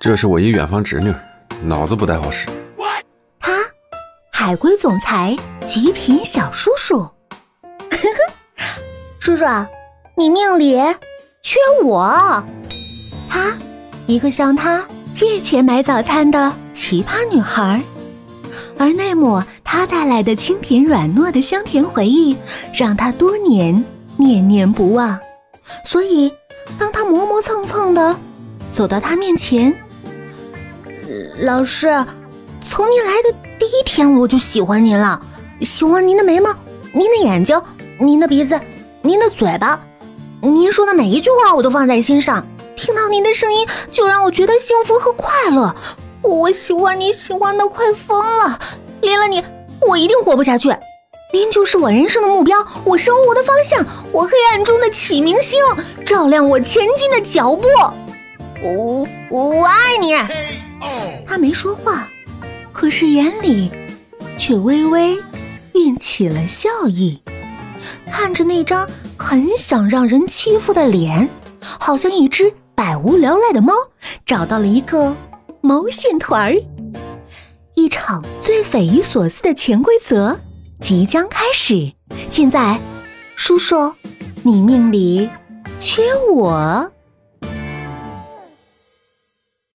[0.00, 1.12] 这是我一远房侄女，
[1.60, 2.46] 脑子不太好使。
[3.40, 3.52] 他，
[4.30, 5.36] 海龟总裁
[5.66, 7.00] 极品小叔叔。
[7.00, 7.10] 呵
[7.90, 8.64] 呵，
[9.18, 9.44] 叔叔，
[10.16, 10.76] 你命里
[11.42, 12.44] 缺我。
[13.28, 13.52] 他，
[14.06, 17.82] 一个向他借钱买早餐的奇葩女孩。
[18.78, 22.36] 而那抹他带来的清甜软糯的香甜回忆，
[22.72, 23.84] 让他多年
[24.16, 25.18] 念念不忘。
[25.84, 26.32] 所以，
[26.78, 28.16] 当他磨磨蹭蹭的
[28.70, 29.74] 走到他面前，
[31.40, 31.86] 老师，
[32.60, 35.20] 从您来的第一天我就喜欢您了，
[35.62, 36.54] 喜欢您的眉毛、
[36.92, 37.60] 您的眼睛、
[37.98, 38.60] 您的鼻子、
[39.02, 39.80] 您的嘴巴，
[40.42, 45.74] 您说的每一句话我都放在心上，听到您的声音就让我觉得幸福和快乐。
[46.20, 48.58] 我喜欢你，喜欢的快疯了。
[49.00, 49.42] 离了你，
[49.80, 50.68] 我一定活不下去。
[51.32, 55.58] 您就是我人生的目标，我生活的方向，我黑暗中的启明星，
[56.04, 57.66] 照亮我前进的脚步。
[58.60, 60.14] 我我爱你。
[61.26, 62.08] 他没说话，
[62.72, 63.70] 可是眼里
[64.36, 65.16] 却微微
[65.74, 67.20] 运起了笑意，
[68.10, 71.28] 看着那张很想让人欺负的脸，
[71.60, 73.72] 好像一只百无聊赖的猫
[74.26, 75.14] 找到了一个。
[75.60, 76.62] 毛线团儿，
[77.74, 80.38] 一场最匪夷所思的潜规则
[80.80, 81.92] 即将开始。
[82.30, 82.78] 现在，
[83.34, 83.92] 叔叔，
[84.44, 85.28] 你命里
[85.80, 86.02] 缺
[86.32, 86.90] 我。